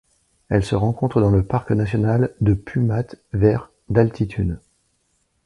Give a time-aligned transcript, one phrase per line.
[0.49, 4.57] Elle se rencontre dans le parc national de Pu Mat vers d'altitude.